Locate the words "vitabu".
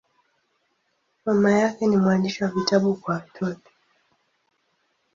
2.49-2.93